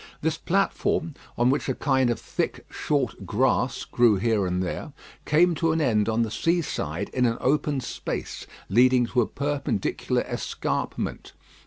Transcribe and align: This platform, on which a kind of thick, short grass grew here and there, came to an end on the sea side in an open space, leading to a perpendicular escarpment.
This 0.23 0.39
platform, 0.39 1.13
on 1.37 1.51
which 1.51 1.69
a 1.69 1.75
kind 1.75 2.09
of 2.09 2.19
thick, 2.19 2.65
short 2.71 3.23
grass 3.27 3.85
grew 3.85 4.15
here 4.15 4.47
and 4.47 4.63
there, 4.63 4.93
came 5.27 5.53
to 5.53 5.71
an 5.73 5.79
end 5.79 6.09
on 6.09 6.23
the 6.23 6.31
sea 6.31 6.63
side 6.63 7.09
in 7.09 7.27
an 7.27 7.37
open 7.39 7.81
space, 7.81 8.47
leading 8.67 9.05
to 9.05 9.21
a 9.21 9.27
perpendicular 9.27 10.23
escarpment. 10.23 11.33